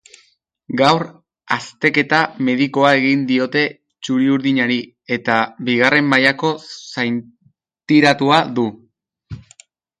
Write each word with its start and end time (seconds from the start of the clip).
Gaur 0.79 1.03
azteketa 1.55 2.21
medikoa 2.47 2.95
egin 3.01 3.21
diote 3.33 3.63
txuri-urdinari, 3.79 4.79
eta 5.19 5.37
bigarren 5.69 6.11
mailako 6.15 6.53
zaintiratua 6.77 8.45
du. 8.61 8.69